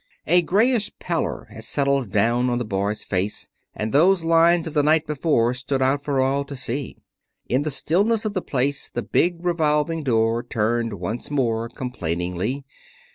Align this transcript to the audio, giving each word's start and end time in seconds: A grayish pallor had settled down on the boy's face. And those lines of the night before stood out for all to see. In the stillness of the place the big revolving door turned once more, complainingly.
A 0.25 0.41
grayish 0.41 0.91
pallor 0.97 1.45
had 1.51 1.63
settled 1.63 2.11
down 2.11 2.49
on 2.49 2.57
the 2.57 2.65
boy's 2.65 3.03
face. 3.03 3.49
And 3.75 3.93
those 3.93 4.23
lines 4.23 4.65
of 4.65 4.73
the 4.73 4.81
night 4.81 5.05
before 5.05 5.53
stood 5.53 5.79
out 5.79 6.03
for 6.03 6.19
all 6.19 6.43
to 6.45 6.55
see. 6.55 6.97
In 7.45 7.61
the 7.61 7.69
stillness 7.69 8.25
of 8.25 8.33
the 8.33 8.41
place 8.41 8.89
the 8.89 9.03
big 9.03 9.45
revolving 9.45 10.01
door 10.01 10.41
turned 10.41 10.93
once 10.93 11.29
more, 11.29 11.69
complainingly. 11.69 12.65